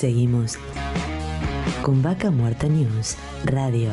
Seguimos 0.00 0.56
con 1.82 2.00
Vaca 2.00 2.30
Muerta 2.30 2.66
News 2.66 3.18
Radio. 3.44 3.92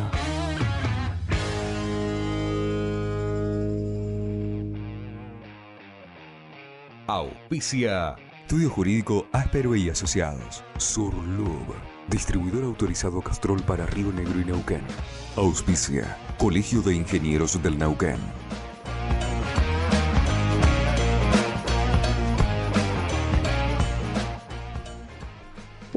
Auspicia. 7.07 8.15
Estudio 8.43 8.69
Jurídico 8.69 9.27
Áspero 9.33 9.75
y 9.75 9.89
Asociados. 9.89 10.63
Surlub. 10.77 11.75
Distribuidor 12.07 12.63
autorizado 12.63 13.19
Castrol 13.19 13.61
para 13.63 13.85
Río 13.85 14.13
Negro 14.13 14.39
y 14.39 14.45
Neuquén. 14.45 14.83
Auspicia. 15.35 16.17
Colegio 16.37 16.81
de 16.81 16.95
Ingenieros 16.95 17.61
del 17.61 17.77
Neuquén. 17.77 18.15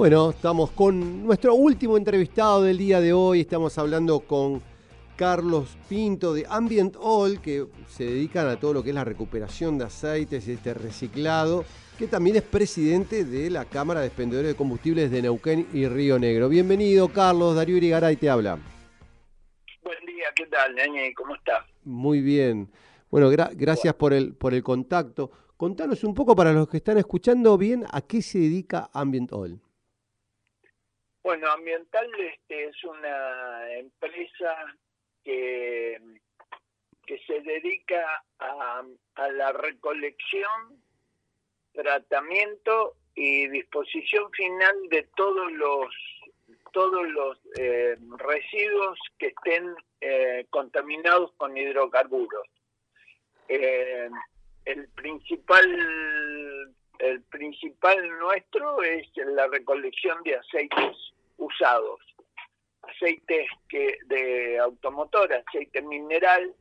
Bueno, 0.01 0.31
estamos 0.31 0.71
con 0.71 1.27
nuestro 1.27 1.55
último 1.55 1.99
entrevistado 1.99 2.63
del 2.63 2.79
día 2.79 3.03
de 3.03 3.13
hoy. 3.13 3.41
Estamos 3.43 3.77
hablando 3.77 4.21
con 4.21 4.63
Carlos 5.15 5.77
Pinto 5.91 6.33
de 6.33 6.47
Ambient 6.49 6.97
Oil, 6.99 7.39
que 7.39 7.67
se 7.87 8.05
dedican 8.05 8.49
a 8.49 8.59
todo 8.59 8.73
lo 8.73 8.83
que 8.83 8.89
es 8.89 8.95
la 8.95 9.05
recuperación 9.05 9.77
de 9.77 9.85
aceites 9.85 10.49
y 10.49 10.53
este 10.53 10.73
reciclado, 10.73 11.67
que 11.99 12.07
también 12.07 12.37
es 12.37 12.43
presidente 12.43 13.27
de 13.27 13.51
la 13.51 13.67
Cámara 13.67 14.01
de 14.01 14.07
Expendedores 14.07 14.53
de 14.53 14.57
Combustibles 14.57 15.11
de 15.11 15.21
Neuquén 15.21 15.69
y 15.75 15.87
Río 15.87 16.19
Negro. 16.19 16.49
Bienvenido, 16.49 17.09
Carlos. 17.09 17.55
Darío 17.55 17.77
Irigaray 17.77 18.17
te 18.17 18.31
habla. 18.31 18.59
Buen 19.83 20.07
día, 20.07 20.29
¿qué 20.35 20.47
tal, 20.47 20.77
Neñe? 20.77 21.13
¿Cómo 21.13 21.35
estás? 21.35 21.67
Muy 21.85 22.23
bien. 22.23 22.71
Bueno, 23.11 23.29
gracias 23.29 23.93
por 23.93 24.15
el, 24.15 24.33
por 24.33 24.55
el 24.55 24.63
contacto. 24.63 25.31
Contanos 25.59 26.03
un 26.05 26.15
poco 26.15 26.35
para 26.35 26.55
los 26.55 26.71
que 26.71 26.79
están 26.79 26.97
escuchando 26.97 27.59
bien 27.59 27.85
a 27.93 28.01
qué 28.01 28.23
se 28.23 28.39
dedica 28.39 28.89
Ambient 28.95 29.31
Oil. 29.35 29.61
Bueno, 31.23 31.51
Ambiental 31.51 32.09
este, 32.19 32.65
es 32.65 32.85
una 32.85 33.73
empresa 33.75 34.57
que, 35.23 36.01
que 37.07 37.19
se 37.27 37.41
dedica 37.41 38.25
a, 38.39 38.83
la 39.31 39.53
recolección, 39.53 40.83
tratamiento 41.73 42.97
y 43.15 43.49
disposición 43.49 44.31
final 44.33 44.89
de 44.89 45.03
todos 45.15 45.53
los 45.53 45.95
todos 46.73 47.07
los 47.09 47.37
eh, 47.59 47.97
residuos 48.17 48.99
que 49.19 49.27
estén 49.27 49.75
eh, 50.01 50.47
contaminados 50.51 51.33
con 51.33 51.57
hidrocarburos. 51.57 52.47
Eh, 53.49 54.09
el 54.65 54.89
principal 54.91 55.67
principal 57.51 58.19
nuestro 58.21 58.81
es 58.83 59.07
la 59.17 59.49
recolección 59.49 60.23
de 60.23 60.37
aceites 60.37 60.97
usados. 61.37 62.01
Aceites 62.83 63.49
de 64.07 64.59
automotor, 64.59 65.33
aceite 65.33 65.83
mineral, 65.83 66.55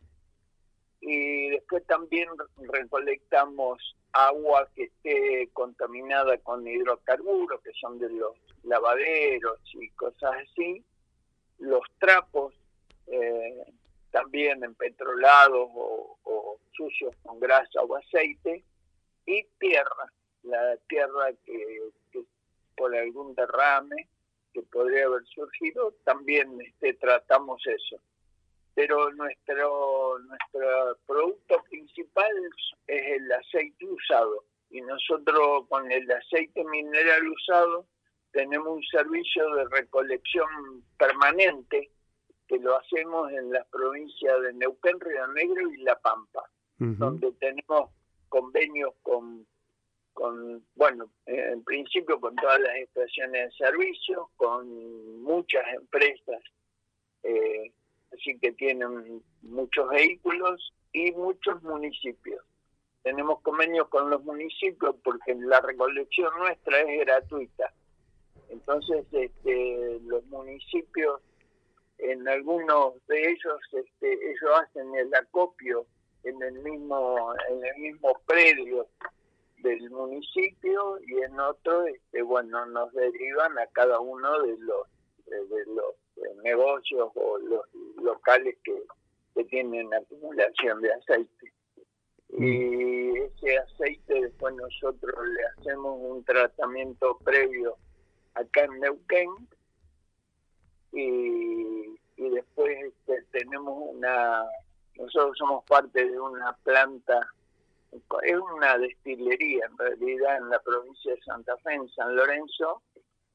y 1.01 1.49
después 1.49 1.85
también 1.85 2.27
recolectamos 2.57 3.95
agua 4.11 4.67
que 4.75 4.83
esté 4.83 5.49
contaminada 5.53 6.37
con 6.39 6.67
hidrocarburos, 6.67 7.61
que 7.61 7.71
son 7.79 7.99
de 7.99 8.09
los 8.09 8.35
lavaderos 8.63 9.59
y 9.73 9.89
cosas 9.91 10.31
así, 10.43 10.83
los 11.59 11.83
trapos 11.99 12.53
eh, 13.07 13.63
también 14.11 14.63
empetrolados 14.63 15.69
o, 15.73 16.17
o 16.23 16.59
sucios 16.75 17.15
con 17.23 17.39
grasa 17.39 17.81
o 17.81 17.95
aceite, 17.95 18.63
y 19.25 19.43
tierra, 19.59 20.11
la 20.43 20.77
tierra 20.87 21.33
que 21.45 21.91
por 22.79 22.95
algún 22.95 23.35
derrame 23.35 24.07
que 24.53 24.61
podría 24.63 25.05
haber 25.05 25.25
surgido, 25.25 25.93
también 26.05 26.59
este, 26.61 26.93
tratamos 26.93 27.61
eso. 27.67 28.01
Pero 28.73 29.11
nuestro, 29.11 30.19
nuestro 30.19 30.97
producto 31.05 31.61
principal 31.69 32.31
es 32.87 33.03
el 33.17 33.31
aceite 33.31 33.85
usado 33.85 34.45
y 34.69 34.81
nosotros 34.81 35.67
con 35.67 35.91
el 35.91 36.09
aceite 36.09 36.63
mineral 36.63 37.27
usado 37.27 37.85
tenemos 38.31 38.67
un 38.67 38.83
servicio 38.83 39.53
de 39.55 39.65
recolección 39.69 40.47
permanente 40.97 41.91
que 42.47 42.57
lo 42.59 42.77
hacemos 42.77 43.31
en 43.31 43.51
las 43.51 43.67
provincias 43.67 44.41
de 44.41 44.53
Neuquén, 44.53 44.99
Río 44.99 45.27
Negro 45.27 45.69
y 45.71 45.77
La 45.77 45.99
Pampa, 45.99 46.49
donde 46.77 47.31
tenemos 47.33 47.91
convenios 48.29 48.93
con 49.03 49.45
con, 50.19 50.61
bueno, 50.75 51.09
en 51.27 51.63
principio 51.63 52.19
con 52.19 52.35
todas 52.35 52.59
las 52.59 52.75
estaciones 52.75 53.51
de 53.57 53.65
servicio, 53.65 54.29
con 54.35 55.23
muchas 55.23 55.63
empresas, 55.73 56.41
eh, 57.23 57.71
así 58.11 58.37
que 58.37 58.51
tienen 58.51 59.23
muchos 59.43 59.87
vehículos 59.89 60.73
y 60.91 61.13
muchos 61.13 61.63
municipios. 61.63 62.43
Tenemos 63.01 63.39
convenios 63.43 63.87
con 63.87 64.09
los 64.09 64.21
municipios 64.25 64.93
porque 65.05 65.35
la 65.35 65.61
recolección 65.61 66.37
nuestra 66.37 66.81
es 66.81 66.99
gratuita. 66.99 67.71
Entonces, 68.49 69.05
este, 69.13 70.01
los 70.03 70.25
municipios, 70.25 71.21
en 71.97 72.27
algunos 72.27 72.95
de 73.07 73.31
ellos, 73.31 73.59
este, 73.71 74.13
ellos 74.13 74.51
hacen 74.61 74.93
el 74.95 75.15
acopio 75.15 75.85
en 76.25 76.43
el 76.43 76.59
mismo, 76.59 77.33
en 77.49 77.63
el 77.63 77.77
mismo 77.77 78.19
predio 78.25 78.85
del 79.61 79.89
municipio 79.89 80.99
y 81.01 81.21
en 81.21 81.39
otro, 81.39 81.85
este, 81.85 82.21
bueno, 82.21 82.65
nos 82.67 82.91
derivan 82.93 83.57
a 83.57 83.67
cada 83.67 83.99
uno 83.99 84.41
de 84.41 84.57
los, 84.59 84.87
de, 85.25 85.65
los 85.67 85.95
eh, 86.17 86.35
negocios 86.43 87.09
o 87.15 87.37
los 87.39 87.65
locales 88.01 88.57
que, 88.63 88.81
que 89.35 89.43
tienen 89.45 89.93
acumulación 89.93 90.81
de 90.81 90.93
aceite. 90.93 91.53
Mm. 92.29 92.43
Y 92.43 93.17
ese 93.17 93.57
aceite 93.57 94.21
después 94.21 94.53
nosotros 94.55 95.15
le 95.27 95.45
hacemos 95.45 95.97
un 95.99 96.23
tratamiento 96.23 97.17
previo 97.23 97.75
acá 98.35 98.63
en 98.65 98.79
Neuquén 98.79 99.29
y, 100.91 101.99
y 102.17 102.29
después 102.29 102.77
este, 102.83 103.23
tenemos 103.31 103.75
una, 103.93 104.43
nosotros 104.95 105.37
somos 105.37 105.63
parte 105.65 106.05
de 106.05 106.19
una 106.19 106.53
planta 106.63 107.27
es 108.23 108.37
una 108.37 108.77
destilería 108.77 109.65
en 109.65 109.77
realidad 109.77 110.37
en 110.37 110.49
la 110.49 110.59
provincia 110.59 111.13
de 111.13 111.21
Santa 111.21 111.55
Fe, 111.57 111.73
en 111.73 111.89
San 111.89 112.15
Lorenzo, 112.15 112.81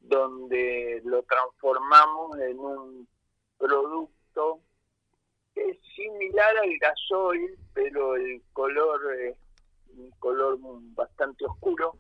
donde 0.01 1.01
lo 1.05 1.23
transformamos 1.23 2.39
en 2.39 2.59
un 2.59 3.09
producto 3.59 4.61
que 5.55 5.71
es 5.71 5.79
similar 5.95 6.57
al 6.59 6.77
gasoil, 6.79 7.57
pero 7.73 8.17
el 8.17 8.43
color 8.53 9.01
es 9.21 9.37
un 9.97 10.11
color 10.19 10.59
bastante 10.95 11.45
oscuro 11.47 11.97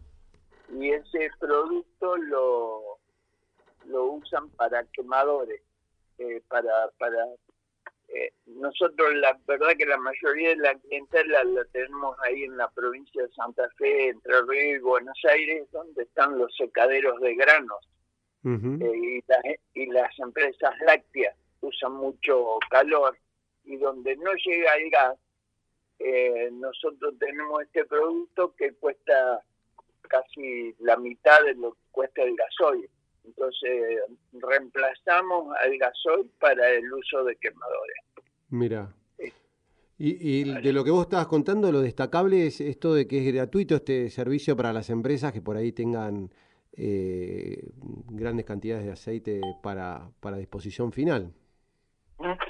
y 0.68 0.90
ese 0.90 1.30
producto 1.38 2.16
lo, 2.16 2.98
lo 3.86 4.04
usan 4.04 4.48
para 4.50 4.84
quemadores, 4.86 5.62
eh, 6.18 6.42
para, 6.48 6.88
para 6.98 7.26
nosotros 8.54 9.14
la 9.14 9.38
verdad 9.46 9.76
que 9.76 9.86
la 9.86 9.98
mayoría 9.98 10.50
de 10.50 10.56
la 10.56 10.74
clientela 10.76 11.44
la 11.44 11.64
tenemos 11.66 12.16
ahí 12.22 12.44
en 12.44 12.56
la 12.56 12.68
provincia 12.70 13.22
de 13.22 13.32
Santa 13.32 13.68
Fe, 13.76 14.08
Entre 14.08 14.42
Ríos 14.42 14.76
y 14.76 14.78
Buenos 14.78 15.18
Aires, 15.30 15.66
donde 15.72 16.02
están 16.02 16.38
los 16.38 16.54
secaderos 16.56 17.20
de 17.20 17.34
granos. 17.34 17.88
Eh, 18.46 19.20
y, 19.74 19.82
y 19.82 19.86
las 19.86 20.18
empresas 20.18 20.74
lácteas 20.86 21.34
usan 21.62 21.92
mucho 21.92 22.58
calor 22.68 23.16
y 23.64 23.76
donde 23.76 24.16
no 24.16 24.32
llega 24.34 24.74
el 24.74 24.90
gas, 24.90 25.18
eh, 25.98 26.50
nosotros 26.52 27.14
tenemos 27.18 27.62
este 27.62 27.84
producto 27.86 28.54
que 28.56 28.72
cuesta 28.74 29.40
casi 30.02 30.74
la 30.80 30.96
mitad 30.96 31.42
de 31.44 31.54
lo 31.54 31.72
que 31.72 31.80
cuesta 31.90 32.22
el 32.22 32.36
gasoil. 32.36 32.88
Entonces 33.24 34.02
reemplazamos 34.32 35.56
al 35.64 35.78
gasoil 35.78 36.30
para 36.38 36.68
el 36.70 36.92
uso 36.92 37.24
de 37.24 37.36
quemadores. 37.36 37.96
Mira. 38.54 38.94
Y, 39.98 40.44
de 40.44 40.72
lo 40.72 40.84
que 40.84 40.90
vos 40.90 41.04
estabas 41.04 41.26
contando, 41.26 41.72
lo 41.72 41.80
destacable 41.80 42.46
es 42.46 42.60
esto 42.60 42.94
de 42.94 43.06
que 43.06 43.18
es 43.18 43.34
gratuito 43.34 43.76
este 43.76 44.10
servicio 44.10 44.56
para 44.56 44.72
las 44.72 44.90
empresas 44.90 45.32
que 45.32 45.40
por 45.40 45.56
ahí 45.56 45.72
tengan 45.72 46.30
eh, 46.76 47.70
grandes 48.10 48.44
cantidades 48.44 48.84
de 48.86 48.92
aceite 48.92 49.40
para, 49.62 50.08
para 50.20 50.36
disposición 50.36 50.92
final. 50.92 51.32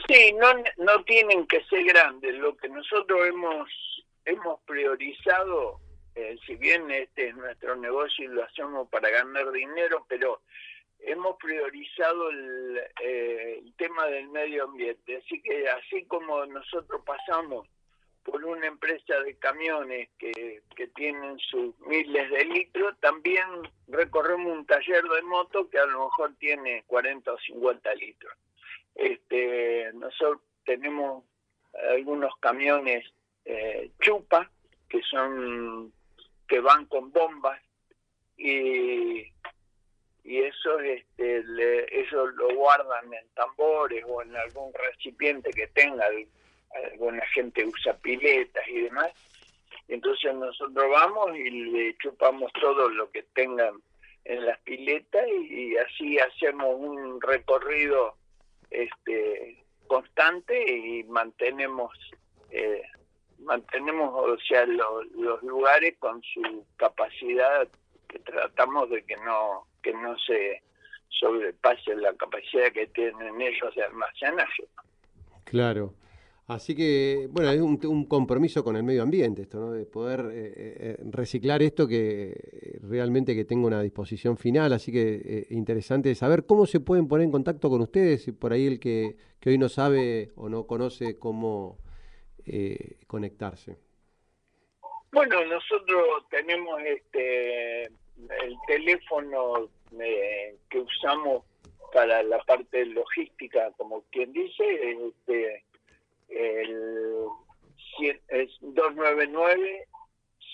Sí, 0.09 0.35
no, 0.35 0.53
no 0.85 1.05
tienen 1.05 1.47
que 1.47 1.63
ser 1.65 1.85
grandes. 1.85 2.35
Lo 2.35 2.57
que 2.57 2.69
nosotros 2.69 3.27
hemos, 3.27 3.69
hemos 4.25 4.61
priorizado 4.67 5.81
eh, 6.15 6.37
si 6.47 6.55
bien 6.57 6.91
este 6.91 7.29
es 7.29 7.37
nuestro 7.37 7.77
negocio 7.77 8.25
y 8.25 8.35
lo 8.35 8.45
hacemos 8.45 8.89
para 8.89 9.11
ganar 9.11 9.51
dinero, 9.53 10.07
pero 10.09 10.43
hemos 11.07 11.37
priorizado 11.37 12.31
eh, 13.03 13.59
el, 13.59 13.75
tema 13.77 14.07
del 14.07 14.29
medio 14.29 14.65
ambiente. 14.65 15.17
Así 15.17 15.41
que 15.43 15.69
así 15.69 16.05
como 16.07 16.45
nosotros 16.47 17.03
pasamos 17.05 17.67
por 18.23 18.43
una 18.45 18.67
empresa 18.67 19.21
de 19.21 19.37
camiones 19.37 20.09
que, 20.19 20.63
que 20.75 20.87
tienen 20.89 21.39
sus 21.39 21.79
miles 21.81 22.31
de 22.31 22.45
litros, 22.47 22.99
también 23.01 23.45
recorremos 23.89 24.53
un 24.53 24.67
taller 24.67 25.03
de 25.03 25.23
moto 25.23 25.69
que 25.69 25.79
a 25.79 25.87
lo 25.87 26.05
mejor 26.07 26.35
tiene 26.39 26.85
40 26.87 27.33
o 27.33 27.39
50 27.39 27.95
litros. 27.97 28.33
Este, 28.95 29.91
nosotros 29.95 30.41
tenemos 30.65 31.25
algunos 31.91 32.35
camiones 32.41 33.05
eh, 33.45 33.91
chupa 34.01 34.51
que 34.89 35.03
son 35.03 35.93
que 36.49 36.61
van 36.61 36.87
con 36.87 37.11
bombas 37.11 37.61
y 38.37 39.27
y 40.25 40.39
eso 40.39 40.81
este 40.81 41.94
ellos 42.07 42.35
lo 42.35 42.55
guardan 42.55 43.13
en 43.13 43.29
tambores 43.35 44.05
o 44.07 44.23
en 44.23 44.35
algún 44.37 44.73
recipiente 44.75 45.51
que 45.51 45.67
tenga 45.69 46.05
alguna 46.93 47.25
gente 47.35 47.65
usa 47.65 47.97
piletas 47.99 48.67
y 48.69 48.83
demás. 48.83 49.11
Entonces 49.89 50.35
nosotros 50.35 50.91
vamos 50.91 51.37
y 51.37 51.51
le 51.51 51.97
chupamos 51.99 52.53
todo 52.55 52.89
lo 52.89 53.11
que 53.11 53.23
tengan 53.35 53.83
en 54.25 54.47
las 54.47 54.59
piletas 54.61 55.27
y, 55.29 55.77
así 55.77 56.19
hacemos 56.19 56.77
un 56.79 57.21
recorrido 57.21 58.15
este 58.71 59.63
constante 59.87 60.59
y 60.75 61.05
mantenemos 61.05 61.93
eh, 62.51 62.83
mantenemos 63.41 64.11
o 64.15 64.39
sea 64.39 64.65
los 64.65 65.43
lugares 65.43 65.95
con 65.99 66.23
su 66.23 66.65
capacidad 66.77 67.69
que 68.09 68.19
tratamos 68.21 68.89
de 68.89 69.05
que 69.05 69.17
no 69.19 69.67
que 69.83 69.93
no 69.93 70.19
se 70.21 70.63
sobrepase 71.19 71.95
la 71.97 72.13
capacidad 72.15 72.73
que 72.73 72.87
tienen 72.89 73.41
ellos 73.41 73.75
de 73.75 73.83
almacenaje. 73.83 74.65
Claro. 75.45 75.95
Así 76.47 76.77
que, 76.77 77.27
bueno, 77.31 77.51
es 77.51 77.61
un, 77.61 78.05
compromiso 78.05 78.63
con 78.63 78.77
el 78.77 78.83
medio 78.83 79.03
ambiente 79.03 79.43
esto, 79.43 79.59
¿no? 79.59 79.73
De 79.73 79.87
poder 79.87 80.21
eh, 80.31 80.53
eh, 80.57 80.97
reciclar 81.11 81.63
esto 81.63 81.89
que 81.89 82.79
realmente 82.83 83.35
que 83.35 83.47
tenga 83.47 83.67
una 83.67 83.81
disposición 83.81 84.37
final. 84.37 84.75
Así 84.75 84.93
que 84.93 85.23
eh, 85.25 85.47
interesante 85.51 86.15
saber 86.15 86.45
cómo 86.45 86.67
se 86.67 86.81
pueden 86.81 87.09
poner 87.09 87.25
en 87.25 87.33
contacto 87.33 87.71
con 87.71 87.81
ustedes, 87.81 88.29
y 88.29 88.33
por 88.33 88.53
ahí 88.53 88.67
el 88.67 88.79
que, 88.79 89.17
que 89.41 89.51
hoy 89.51 89.59
no 89.59 89.71
sabe 89.71 90.33
o 90.37 90.51
no 90.51 90.67
conoce 90.67 91.19
cómo 91.19 91.79
conectarse. 93.07 93.79
Bueno, 95.11 95.43
nosotros 95.47 96.29
tenemos 96.29 96.79
este 96.83 97.85
el 97.85 98.57
teléfono 98.67 99.71
eh, 100.01 100.57
que 100.71 100.81
usamos 100.81 101.45
para 101.93 102.23
la 102.23 102.39
parte 102.45 102.85
logística, 102.87 103.71
como 103.77 104.03
quien 104.11 104.33
dice, 104.33 104.99
este, 105.09 105.65
el, 106.29 107.27
es 108.29 108.51
299 108.61 109.89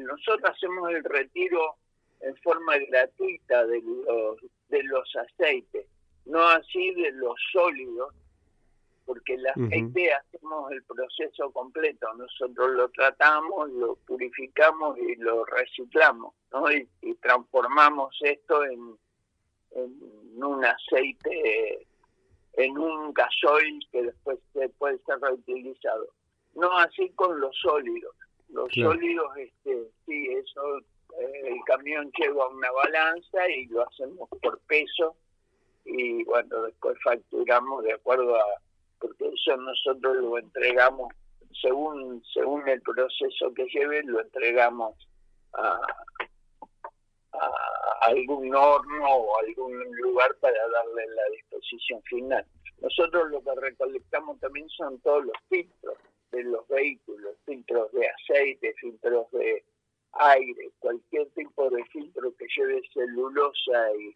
nosotros 0.00 0.50
hacemos 0.50 0.90
el 0.90 1.04
retiro 1.04 1.76
en 2.20 2.36
forma 2.36 2.76
gratuita 2.78 3.66
de 3.66 3.82
los 3.82 4.38
de 4.68 4.82
los 4.84 5.16
aceites 5.16 5.86
no 6.24 6.46
así 6.48 6.94
de 6.94 7.12
los 7.12 7.34
sólidos 7.52 8.14
porque 9.04 9.36
la 9.38 9.52
idea 9.76 10.18
hacemos 10.18 10.70
el 10.72 10.82
proceso 10.84 11.50
completo, 11.50 12.12
nosotros 12.14 12.70
lo 12.72 12.88
tratamos, 12.90 13.70
lo 13.70 13.96
purificamos 14.06 14.98
y 14.98 15.16
lo 15.16 15.44
reciclamos, 15.44 16.34
¿no? 16.52 16.70
y, 16.72 16.88
transformamos 17.20 18.16
esto 18.22 18.64
en, 18.64 18.96
un 20.36 20.64
aceite, 20.64 21.86
en 22.54 22.78
un 22.78 23.12
gasoil 23.12 23.86
que 23.90 24.02
después 24.02 24.38
se 24.52 24.68
puede 24.70 24.98
ser 25.06 25.18
reutilizado. 25.20 26.08
No 26.54 26.76
así 26.78 27.10
con 27.10 27.40
los 27.40 27.56
sólidos. 27.58 28.14
Los 28.50 28.68
sólidos, 28.72 29.36
este, 29.36 29.88
sí, 30.06 30.28
eso, 30.28 30.78
eh, 31.18 31.42
el 31.46 31.60
camión 31.66 32.12
lleva 32.18 32.48
una 32.48 32.70
balanza 32.70 33.48
y 33.48 33.66
lo 33.66 33.88
hacemos 33.88 34.28
por 34.40 34.58
peso 34.60 35.16
y 35.84 36.24
bueno, 36.24 36.62
después 36.62 36.96
facturamos 37.02 37.84
de 37.84 37.92
acuerdo 37.92 38.36
a 38.36 38.44
porque 39.04 39.28
eso 39.34 39.56
nosotros 39.58 40.16
lo 40.16 40.38
entregamos 40.38 41.12
según 41.60 42.22
según 42.32 42.66
el 42.66 42.80
proceso 42.80 43.52
que 43.54 43.66
lleve 43.66 44.02
lo 44.04 44.22
entregamos 44.22 44.94
a, 45.52 45.78
algún 48.00 48.54
horno 48.54 49.06
o 49.06 49.38
algún 49.40 49.72
lugar 49.96 50.34
para 50.40 50.56
darle 50.68 51.06
la 51.06 51.22
disposición 51.32 52.02
final. 52.02 52.46
Nosotros 52.80 53.30
lo 53.30 53.42
que 53.42 53.60
recolectamos 53.60 54.38
también 54.40 54.68
son 54.70 55.00
todos 55.00 55.24
los 55.24 55.36
filtros 55.48 55.98
de 56.32 56.44
los 56.44 56.66
vehículos, 56.68 57.34
filtros 57.44 57.90
de 57.92 58.08
aceite, 58.08 58.74
filtros 58.74 59.30
de 59.32 59.64
aire, 60.12 60.70
cualquier 60.78 61.28
tipo 61.30 61.70
de 61.70 61.84
filtro 61.86 62.34
que 62.36 62.46
lleve 62.56 62.82
celulosa 62.92 63.90
y, 63.98 64.12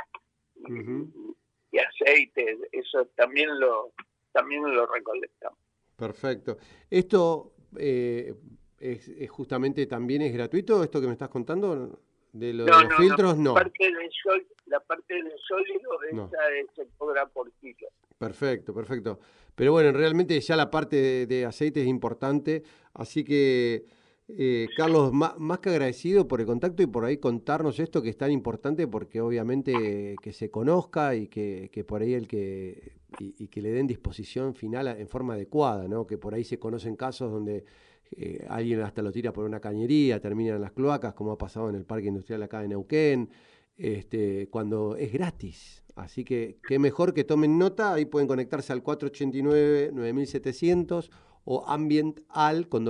y 1.73 1.78
aceite, 1.78 2.59
eso 2.73 3.07
también 3.16 3.59
lo, 3.59 3.92
también 4.38 4.62
lo 4.62 4.87
recolectamos. 4.87 5.59
Perfecto. 5.97 6.59
¿Esto 6.88 7.54
eh, 7.76 8.33
es, 8.78 9.30
justamente 9.30 9.87
también 9.87 10.23
es 10.23 10.33
gratuito, 10.33 10.85
esto 10.85 11.00
que 11.00 11.09
me 11.09 11.12
estás 11.14 11.28
contando? 11.28 11.99
¿De, 12.33 12.52
los 12.52 12.71
filtros? 12.97 13.37
No. 13.37 13.54
La 13.54 13.61
parte 13.61 13.85
del, 13.85 14.11
sol, 14.23 14.47
la 14.66 14.80
parte 14.80 15.14
del 15.14 15.33
sólido 15.49 15.90
esa 16.12 16.38
se 16.76 16.88
cobra 16.97 17.26
por 17.26 17.50
kilo. 17.54 17.88
Perfecto, 18.16 18.73
perfecto. 18.73 19.18
Pero 19.57 19.73
bueno, 19.73 19.90
realmente 19.90 20.38
ya 20.40 20.54
la 20.54 20.71
parte 20.71 21.26
de, 21.26 21.45
aceite 21.45 21.80
es 21.80 21.88
importante, 21.88 22.62
así 22.95 23.25
que 23.25 23.87
eh, 24.28 24.68
Carlos, 24.76 25.12
más, 25.12 25.59
que 25.59 25.71
agradecido 25.71 26.28
por 26.28 26.40
el 26.40 26.47
contacto 26.47 26.83
y 26.83 26.87
por 26.87 27.04
ahí 27.04 27.16
contarnos 27.16 27.80
esto 27.80 28.02
que 28.02 28.11
es 28.11 28.16
tan 28.16 28.30
importante 28.30 28.87
porque 28.87 29.21
obviamente 29.21 30.14
que 30.23 30.33
se 30.33 30.49
conozca 30.49 31.16
y 31.16 31.26
que, 31.26 31.71
que 31.73 31.83
por 31.83 32.02
ahí 32.02 32.14
el 32.14 32.28
que 32.28 32.98
y, 33.19 33.49
que 33.49 33.62
le 33.62 33.71
den 33.71 33.87
disposición 33.87 34.55
final 34.55 34.88
en 34.88 35.09
forma 35.09 35.33
adecuada, 35.35 35.88
¿no? 35.88 36.07
que 36.07 36.19
por 36.19 36.35
ahí 36.35 36.45
se 36.45 36.59
conocen 36.59 36.97
casos 36.97 37.33
donde 37.33 37.65
eh, 38.12 38.47
alguien 38.49 38.81
hasta 38.81 39.03
lo 39.03 39.12
tira 39.12 39.33
por 39.33 39.45
una 39.45 39.61
cañería, 39.61 40.21
termina 40.21 40.57
en 40.57 40.61
las 40.61 40.73
cloacas, 40.73 41.15
como 41.15 41.31
ha 41.33 41.38
pasado 41.38 41.71
en 41.71 41.77
el 41.77 41.85
Parque 41.85 42.09
Industrial 42.09 42.43
acá 42.43 42.61
de 42.61 42.69
Neuquén, 42.69 43.31
este, 43.77 44.49
cuando 44.50 44.97
es 44.97 45.12
gratis. 45.12 45.85
Así 45.97 46.25
que 46.25 46.59
qué 46.67 46.79
mejor 46.79 47.15
que 47.15 47.25
tomen 47.25 47.59
nota, 47.59 47.93
ahí 47.93 48.05
pueden 48.05 48.29
conectarse 48.29 48.73
al 48.73 48.85
489-9700 48.85 51.11
o 51.45 51.67
ambiental 51.67 52.69
con 52.69 52.85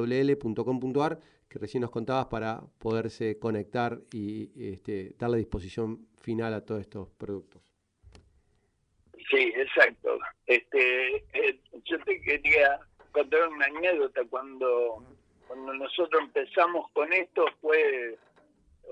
que 1.49 1.59
recién 1.59 1.81
nos 1.81 1.91
contabas 1.91 2.27
para 2.27 2.63
poderse 2.79 3.39
conectar 3.39 4.03
y 4.13 4.51
este, 4.57 5.15
darle 5.19 5.39
disposición 5.39 6.07
final 6.17 6.53
a 6.53 6.65
todos 6.65 6.83
estos 6.83 7.09
productos. 7.17 7.68
Sí, 9.31 9.53
exacto. 9.57 10.19
Este, 10.47 11.17
eh, 11.35 11.61
yo 11.85 11.99
te 12.05 12.21
quería 12.23 12.81
contar 13.13 13.49
una 13.49 13.67
anécdota 13.67 14.23
cuando 14.31 15.05
cuando 15.49 15.73
nosotros 15.73 16.23
empezamos 16.23 16.91
con 16.93 17.11
esto 17.13 17.47
fue, 17.61 18.17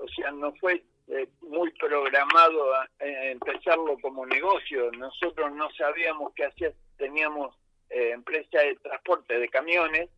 o 0.01 0.07
sea, 0.09 0.31
no 0.31 0.53
fue 0.55 0.83
eh, 1.07 1.27
muy 1.41 1.71
programado 1.73 2.73
a, 2.73 2.89
empezarlo 2.99 3.97
como 4.01 4.25
negocio. 4.25 4.91
Nosotros 4.93 5.51
no 5.53 5.69
sabíamos 5.77 6.33
qué 6.35 6.45
hacer, 6.45 6.73
teníamos 6.97 7.55
eh, 7.91 8.11
empresa 8.11 8.59
de 8.59 8.75
transporte 8.77 9.39
de 9.39 9.47
camiones 9.49 10.09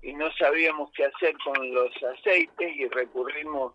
y 0.00 0.14
no 0.14 0.32
sabíamos 0.38 0.90
qué 0.92 1.06
hacer 1.06 1.34
con 1.44 1.74
los 1.74 1.90
aceites 2.02 2.76
y 2.76 2.88
recurrimos 2.88 3.74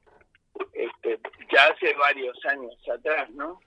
este, 0.74 1.20
ya 1.52 1.66
hace 1.68 1.94
varios 1.96 2.44
años 2.46 2.74
atrás, 2.90 3.30
¿no? 3.32 3.60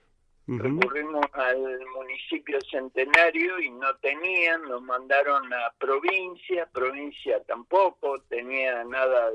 Recurrimos 0.57 1.25
al 1.33 1.85
municipio 1.95 2.59
centenario 2.71 3.59
y 3.59 3.69
no 3.69 3.95
tenían, 3.97 4.63
nos 4.63 4.81
mandaron 4.81 5.53
a 5.53 5.71
provincia, 5.77 6.65
provincia 6.73 7.43
tampoco 7.43 8.19
tenía 8.23 8.83
nada 8.83 9.31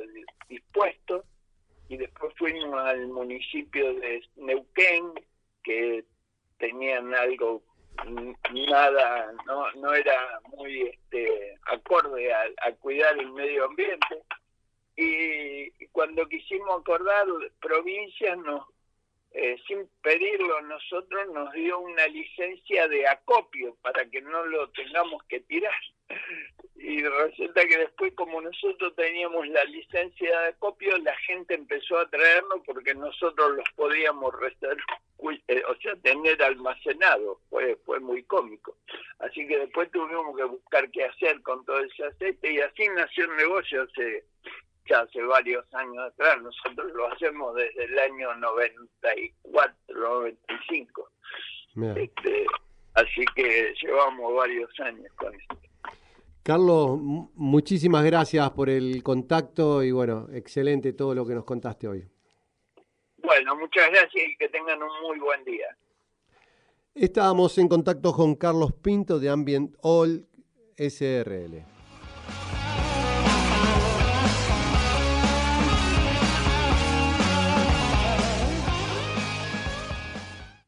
dispuesto. 0.49 1.25
Y 1.89 1.99
después 1.99 2.35
fuimos 2.37 2.81
al 2.81 3.07
municipio 3.09 3.95
de 3.95 4.23
Neuquén 4.37 5.13
que 5.63 6.05
tenían 6.59 7.15
algo 7.15 7.63
nada 8.53 9.33
no 9.47 9.71
no 9.73 9.95
era 9.95 10.41
muy 10.57 10.83
este 10.83 11.57
acorde 11.67 12.33
a, 12.33 12.73
cuidar 12.81 13.17
el 13.19 13.31
medio 13.33 13.67
ambiente. 13.67 14.23
Y 14.97 15.71
cuando 15.89 16.27
quisimos 16.29 16.81
acordar 16.81 17.27
provincias 17.61 18.37
nos 18.39 18.65
eh, 19.35 19.57
sin 19.67 19.89
pedirlo 20.01 20.61
nosotros 20.63 21.29
nos 21.33 21.53
dio 21.53 21.81
una 21.81 22.07
licencia 22.07 22.87
de 22.87 23.09
acopio 23.09 23.77
para 23.83 24.09
que 24.09 24.23
no 24.23 24.47
lo 24.47 24.71
tengamos 24.71 25.25
que 25.25 25.41
tirar. 25.41 25.75
Y 26.77 27.03
resulta 27.03 27.67
que 27.67 27.79
después 27.79 28.13
como 28.15 28.41
nosotros 28.41 28.95
teníamos 28.95 29.49
la 29.49 29.65
licencia 29.65 30.41
de 30.41 30.49
acopio 30.49 30.97
la 30.99 31.17
gente 31.17 31.55
empezó 31.55 31.99
a 31.99 32.09
traerlo 32.09 32.63
porque 32.65 32.95
nosotros 32.95 33.57
los 33.57 33.69
podíamos 33.75 34.33
reservar 34.39 34.77
eh, 35.49 35.63
o 35.69 35.75
sea 35.77 35.97
tener 35.97 36.41
almacenado. 36.41 37.41
Fue 37.51 37.77
fue 37.85 37.99
muy 37.99 38.23
cómico. 38.23 38.77
Así 39.19 39.49
que 39.49 39.59
después 39.59 39.91
tuvimos 39.91 40.37
que 40.37 40.45
buscar 40.45 40.89
qué 40.93 41.07
hacer 41.07 41.43
con 41.43 41.65
todo 41.65 41.81
ese 41.81 42.05
aceite 42.05 42.53
y 42.53 42.61
así 42.61 42.87
nació 42.95 43.25
el 43.25 43.37
negocio 43.37 43.83
ya 44.89 45.01
hace 45.01 45.23
varios 45.23 45.65
años 45.75 45.99
atrás 45.99 46.41
nosotros 46.43 46.93
lo 46.93 47.13
hacemos 47.13 47.55
desde 47.55 47.85
el 47.85 47.99
año 47.99 48.35
94 48.37 49.75
95 49.89 51.11
este, 51.97 52.47
así 52.95 53.25
que 53.35 53.75
llevamos 53.83 54.35
varios 54.35 54.81
años 54.81 55.13
con 55.17 55.35
esto 55.35 55.59
Carlos, 56.45 56.99
muchísimas 57.01 58.05
gracias 58.05 58.51
por 58.51 58.69
el 58.69 59.03
contacto 59.03 59.83
y 59.83 59.93
bueno, 59.93 60.29
excelente 60.31 60.93
todo 60.93 61.15
lo 61.15 61.27
que 61.27 61.35
nos 61.35 61.45
contaste 61.45 61.89
hoy. 61.89 62.07
Bueno, 63.17 63.57
muchas 63.57 63.89
gracias 63.89 64.15
y 64.15 64.37
que 64.37 64.51
tengan 64.51 64.83
un 64.83 64.91
muy 65.09 65.19
buen 65.21 65.43
día. 65.45 65.75
Estábamos 66.95 67.57
en 67.57 67.67
contacto 67.67 68.13
con 68.13 68.35
Carlos 68.35 68.75
Pinto 68.75 69.19
de 69.19 69.31
Ambient 69.31 69.75
All 69.81 70.29
SRL. 70.77 71.65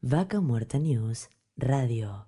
Vaca 0.09 0.39
Muerta 0.39 0.79
News 0.79 1.29
Radio. 1.57 2.26